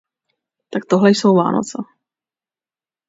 [0.69, 1.77] Tak tohle jsou vánoce.